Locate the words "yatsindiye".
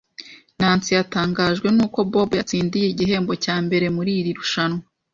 2.39-2.87